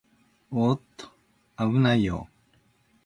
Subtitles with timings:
[0.49, 1.09] おーっと、
[1.57, 2.57] あぶないよー